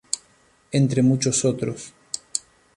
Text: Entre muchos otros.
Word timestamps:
Entre 0.71 1.03
muchos 1.03 1.45
otros. 1.45 1.93